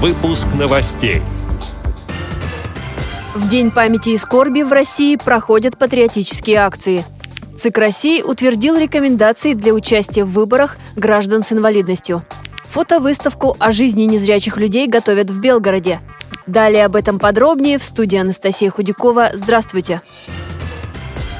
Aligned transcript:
Выпуск 0.00 0.46
новостей. 0.56 1.22
В 3.34 3.48
День 3.48 3.72
памяти 3.72 4.10
и 4.10 4.16
скорби 4.16 4.62
в 4.62 4.72
России 4.72 5.16
проходят 5.16 5.76
патриотические 5.76 6.58
акции. 6.58 7.04
ЦИК 7.56 7.78
России 7.78 8.22
утвердил 8.22 8.76
рекомендации 8.76 9.54
для 9.54 9.74
участия 9.74 10.22
в 10.22 10.30
выборах 10.30 10.76
граждан 10.94 11.42
с 11.42 11.50
инвалидностью. 11.50 12.22
Фотовыставку 12.68 13.56
о 13.58 13.72
жизни 13.72 14.02
незрячих 14.02 14.56
людей 14.56 14.86
готовят 14.86 15.30
в 15.30 15.40
Белгороде. 15.40 15.98
Далее 16.46 16.84
об 16.84 16.94
этом 16.94 17.18
подробнее 17.18 17.78
в 17.78 17.84
студии 17.84 18.18
Анастасия 18.18 18.70
Худякова. 18.70 19.30
Здравствуйте! 19.34 20.02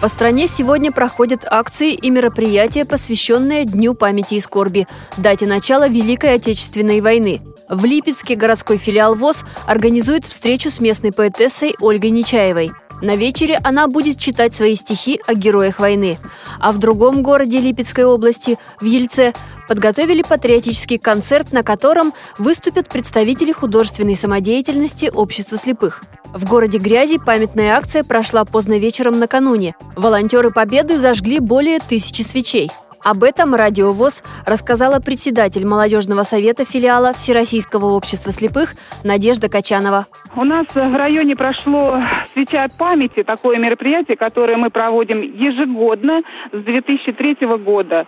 По 0.00 0.08
стране 0.08 0.48
сегодня 0.48 0.92
проходят 0.92 1.44
акции 1.44 1.92
и 1.92 2.08
мероприятия, 2.08 2.86
посвященные 2.86 3.66
Дню 3.66 3.92
памяти 3.92 4.36
и 4.36 4.40
скорби, 4.40 4.86
дате 5.18 5.44
начала 5.44 5.88
Великой 5.88 6.36
Отечественной 6.36 7.02
войны– 7.02 7.42
в 7.68 7.84
Липецке 7.84 8.36
городской 8.36 8.76
филиал 8.76 9.14
ВОЗ 9.14 9.44
организует 9.66 10.24
встречу 10.24 10.70
с 10.70 10.80
местной 10.80 11.12
поэтессой 11.12 11.74
Ольгой 11.80 12.10
Нечаевой. 12.10 12.70
На 13.02 13.14
вечере 13.14 13.60
она 13.62 13.88
будет 13.88 14.18
читать 14.18 14.54
свои 14.54 14.74
стихи 14.74 15.20
о 15.26 15.34
героях 15.34 15.78
войны. 15.78 16.18
А 16.58 16.72
в 16.72 16.78
другом 16.78 17.22
городе 17.22 17.60
Липецкой 17.60 18.06
области, 18.06 18.58
в 18.80 18.84
Ельце, 18.84 19.34
подготовили 19.68 20.22
патриотический 20.22 20.98
концерт, 20.98 21.52
на 21.52 21.62
котором 21.62 22.14
выступят 22.38 22.88
представители 22.88 23.52
художественной 23.52 24.16
самодеятельности 24.16 25.10
общества 25.12 25.58
слепых. 25.58 26.02
В 26.32 26.46
городе 26.46 26.78
Грязи 26.78 27.18
памятная 27.18 27.76
акция 27.76 28.02
прошла 28.02 28.44
поздно 28.44 28.78
вечером 28.78 29.18
накануне. 29.18 29.74
Волонтеры 29.96 30.50
Победы 30.50 30.98
зажгли 30.98 31.38
более 31.38 31.80
тысячи 31.80 32.22
свечей. 32.22 32.70
Об 33.06 33.22
этом 33.22 33.54
Радио 33.54 33.92
ВОЗ 33.92 34.24
рассказала 34.46 34.98
председатель 34.98 35.64
молодежного 35.64 36.24
совета 36.24 36.64
филиала 36.64 37.14
Всероссийского 37.14 37.92
общества 37.92 38.32
слепых 38.32 38.74
Надежда 39.04 39.48
Качанова. 39.48 40.08
У 40.38 40.44
нас 40.44 40.66
в 40.74 40.94
районе 40.94 41.34
прошло 41.34 41.98
«Свеча 42.34 42.66
памяти», 42.78 43.22
такое 43.22 43.56
мероприятие, 43.56 44.18
которое 44.18 44.58
мы 44.58 44.68
проводим 44.68 45.22
ежегодно 45.22 46.20
с 46.52 46.58
2003 46.58 47.38
года. 47.64 48.06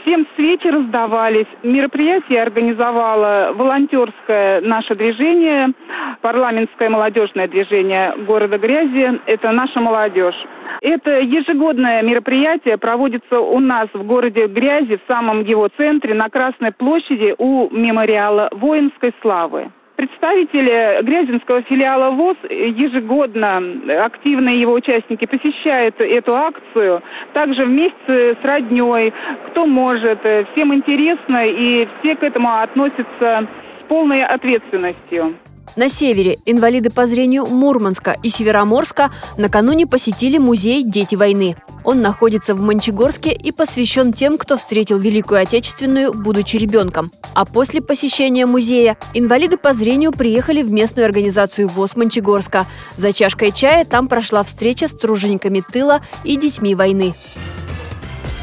Всем 0.00 0.26
свечи 0.36 0.68
раздавались. 0.68 1.46
Мероприятие 1.62 2.40
организовало 2.40 3.52
волонтерское 3.54 4.62
наше 4.62 4.94
движение, 4.94 5.74
парламентское 6.22 6.88
молодежное 6.88 7.46
движение 7.46 8.14
города 8.26 8.56
Грязи. 8.56 9.20
Это 9.26 9.52
наша 9.52 9.78
молодежь. 9.78 10.46
Это 10.80 11.20
ежегодное 11.20 12.00
мероприятие 12.00 12.78
проводится 12.78 13.38
у 13.38 13.60
нас 13.60 13.88
в 13.92 14.02
городе 14.02 14.46
Грязи, 14.46 14.96
в 14.96 15.06
самом 15.06 15.42
его 15.42 15.68
центре, 15.76 16.14
на 16.14 16.30
Красной 16.30 16.72
площади 16.72 17.34
у 17.36 17.68
мемориала 17.68 18.48
воинской 18.52 19.12
славы. 19.20 19.70
Представители 19.96 21.02
Грязинского 21.02 21.62
филиала 21.62 22.10
ВОЗ 22.10 22.36
ежегодно, 22.50 23.62
активные 24.04 24.60
его 24.60 24.74
участники, 24.74 25.24
посещают 25.24 25.94
эту 25.98 26.34
акцию. 26.34 27.02
Также 27.32 27.64
вместе 27.64 28.36
с 28.40 28.44
родней, 28.44 29.14
кто 29.48 29.64
может, 29.64 30.20
всем 30.52 30.74
интересно, 30.74 31.46
и 31.46 31.88
все 31.98 32.14
к 32.14 32.22
этому 32.22 32.60
относятся 32.60 33.48
с 33.80 33.88
полной 33.88 34.22
ответственностью. 34.22 35.34
На 35.76 35.88
севере 35.88 36.36
инвалиды 36.44 36.90
по 36.90 37.06
зрению 37.06 37.46
Мурманска 37.46 38.16
и 38.22 38.28
Североморска 38.28 39.10
накануне 39.38 39.86
посетили 39.86 40.38
музей 40.38 40.82
«Дети 40.84 41.16
войны». 41.16 41.56
Он 41.86 42.02
находится 42.02 42.56
в 42.56 42.60
Мончегорске 42.60 43.32
и 43.32 43.52
посвящен 43.52 44.12
тем, 44.12 44.38
кто 44.38 44.58
встретил 44.58 44.98
Великую 44.98 45.40
Отечественную, 45.40 46.12
будучи 46.12 46.56
ребенком. 46.56 47.12
А 47.32 47.44
после 47.44 47.80
посещения 47.80 48.44
музея 48.44 48.96
инвалиды 49.14 49.56
по 49.56 49.72
зрению 49.72 50.10
приехали 50.10 50.62
в 50.62 50.70
местную 50.70 51.06
организацию 51.06 51.68
ВОЗ 51.68 51.94
Мончегорска. 51.94 52.66
За 52.96 53.12
чашкой 53.12 53.52
чая 53.52 53.84
там 53.84 54.08
прошла 54.08 54.42
встреча 54.42 54.88
с 54.88 54.92
тружениками 54.92 55.62
тыла 55.72 56.00
и 56.24 56.36
детьми 56.36 56.74
войны. 56.74 57.14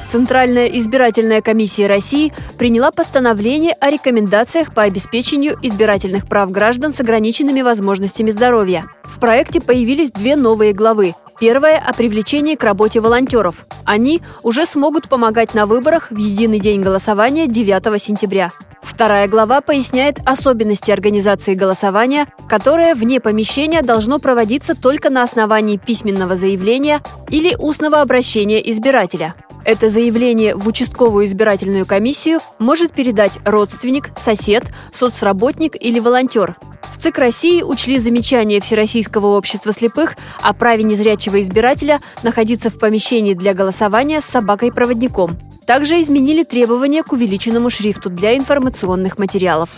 Центральная 0.08 0.68
избирательная 0.68 1.42
комиссия 1.42 1.88
России 1.88 2.32
приняла 2.58 2.92
постановление 2.92 3.74
о 3.74 3.90
рекомендациях 3.90 4.74
по 4.74 4.84
обеспечению 4.84 5.58
избирательных 5.62 6.30
прав 6.30 6.50
граждан 6.50 6.94
с 6.94 7.02
ограниченными 7.02 7.62
возможностями 7.62 8.30
здоровья. 8.30 8.86
В 9.04 9.20
проекте 9.20 9.60
появились 9.60 10.12
две 10.12 10.38
новые 10.38 10.72
главы. 10.72 11.14
Первая– 11.40 11.78
о 11.86 11.94
привлечении 11.94 12.56
к 12.56 12.64
работе 12.64 13.00
волонтеров. 13.00 13.66
Они 13.86 14.22
уже 14.44 14.66
смогут 14.66 15.10
помогать 15.10 15.54
на 15.54 15.66
выборах 15.66 16.12
в 16.12 16.18
единый 16.18 16.60
день 16.60 16.82
голосования 16.82 17.48
9 17.48 18.02
сентября. 18.02 18.52
Вторая 18.82 19.28
глава 19.28 19.62
поясняет 19.62 20.20
особенности 20.26 20.92
организации 20.92 21.56
голосования, 21.56 22.28
которое 22.48 22.96
вне 22.96 23.20
помещения 23.20 23.82
должно 23.82 24.20
проводиться 24.20 24.76
только 24.76 25.10
на 25.10 25.24
основании 25.24 25.78
письменного 25.78 26.36
заявления 26.36 27.02
или 27.30 27.56
устного 27.58 28.02
обращения 28.02 28.70
избирателя. 28.70 29.36
Это 29.66 29.90
заявление 29.90 30.56
в 30.56 30.68
участковую 30.68 31.26
избирательную 31.26 31.86
комиссию 31.86 32.42
может 32.60 32.92
передать 32.92 33.40
родственник, 33.46 34.12
сосед, 34.18 34.66
соцработник 34.92 35.76
или 35.82 36.00
волонтер. 36.00 36.58
ЦИК 37.04 37.18
России 37.18 37.62
учли 37.64 38.00
замечания 38.00 38.62
Всероссийского 38.62 39.36
общества 39.36 39.74
слепых 39.74 40.16
о 40.42 40.54
праве 40.54 40.84
незрячего 40.84 41.42
избирателя 41.42 42.00
находиться 42.22 42.70
в 42.70 42.80
помещении 42.80 43.34
для 43.34 43.54
голосования 43.54 44.22
с 44.22 44.26
собакой-проводником. 44.26 45.38
Также 45.68 46.00
изменили 46.02 46.46
требования 46.46 47.04
к 47.04 47.12
увеличенному 47.12 47.70
шрифту 47.70 48.10
для 48.10 48.38
информационных 48.38 49.18
материалов. 49.18 49.70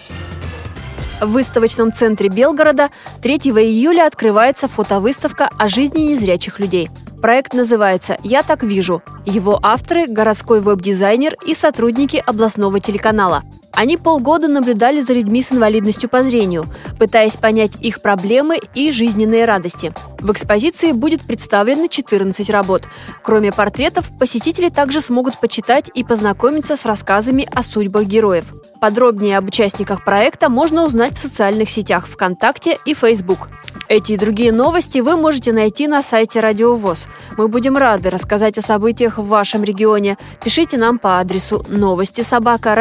В 1.20 1.32
выставочном 1.32 1.92
центре 1.92 2.30
Белгорода 2.30 2.92
3 3.24 3.38
июля 3.38 4.06
открывается 4.06 4.68
фотовыставка 4.68 5.50
о 5.58 5.68
жизни 5.68 6.02
незрячих 6.02 6.60
людей– 6.60 6.92
Проект 7.26 7.54
называется 7.54 8.20
«Я 8.22 8.44
так 8.44 8.62
вижу». 8.62 9.02
Его 9.26 9.60
авторы– 9.64 10.06
городской 10.08 10.62
веб-дизайнер 10.62 11.36
и 11.44 11.56
сотрудники 11.56 12.22
областного 12.24 12.80
телеканала. 12.80 13.42
Они 13.76 13.98
полгода 13.98 14.48
наблюдали 14.48 15.02
за 15.02 15.14
людьми 15.14 15.42
с 15.42 15.52
инвалидностью 15.52 16.10
по 16.10 16.24
зрению, 16.24 16.66
пытаясь 16.98 17.38
понять 17.38 17.76
их 17.82 18.02
проблемы 18.02 18.60
и 18.74 18.92
жизненные 18.92 19.46
радости. 19.46 19.94
В 20.20 20.32
экспозиции 20.32 20.92
будет 20.92 21.22
представлено 21.22 21.88
14 21.88 22.50
работ. 22.50 22.88
Кроме 23.22 23.52
портретов, 23.52 24.10
посетители 24.18 24.70
также 24.70 25.02
смогут 25.02 25.40
почитать 25.40 25.92
и 25.94 26.04
познакомиться 26.04 26.78
с 26.78 26.86
рассказами 26.86 27.48
о 27.54 27.64
судьбах 27.64 28.06
героев. 28.06 28.46
Подробнее 28.80 29.38
об 29.38 29.48
участниках 29.48 30.04
проекта 30.04 30.50
можно 30.50 30.86
узнать 30.86 31.16
в 31.16 31.22
социальных 31.22 31.70
сетях 31.70 32.08
ВКонтакте 32.08 32.78
и 32.86 32.94
Facebook. 32.94 33.50
Эти 33.88 34.14
и 34.14 34.18
другие 34.18 34.52
новости 34.52 35.00
вы 35.00 35.16
можете 35.16 35.54
найти 35.54 35.88
на 35.88 36.02
сайте 36.02 36.40
Радио 36.40 36.76
ВОЗ. 36.76 37.08
Мы 37.38 37.48
будем 37.48 37.78
рады 37.78 38.10
рассказать 38.10 38.58
о 38.58 38.62
событиях 38.62 39.20
в 39.20 39.28
вашем 39.28 39.64
регионе. 39.64 40.18
Пишите 40.44 40.78
нам 40.78 40.98
по 40.98 41.20
адресу 41.20 41.64
новости 41.70 42.22
собака 42.22 42.74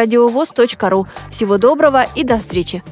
ру. 0.88 1.06
Всего 1.30 1.58
доброго 1.58 2.06
и 2.14 2.24
до 2.24 2.38
встречи! 2.38 2.82